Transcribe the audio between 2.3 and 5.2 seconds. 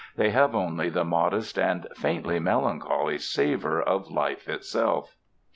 melancholy savor of life itself.